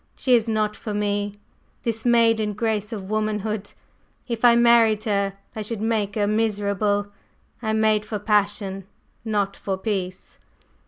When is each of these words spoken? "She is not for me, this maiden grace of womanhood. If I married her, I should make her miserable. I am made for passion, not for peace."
"She 0.15 0.33
is 0.33 0.49
not 0.49 0.75
for 0.75 0.95
me, 0.95 1.35
this 1.83 2.05
maiden 2.05 2.53
grace 2.53 2.91
of 2.91 3.11
womanhood. 3.11 3.71
If 4.27 4.43
I 4.43 4.55
married 4.55 5.03
her, 5.03 5.33
I 5.55 5.61
should 5.61 5.79
make 5.79 6.15
her 6.15 6.25
miserable. 6.25 7.11
I 7.61 7.69
am 7.69 7.81
made 7.81 8.03
for 8.03 8.17
passion, 8.17 8.85
not 9.23 9.55
for 9.55 9.77
peace." 9.77 10.39